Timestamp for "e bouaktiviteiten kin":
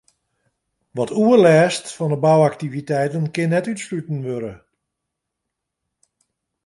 2.13-3.49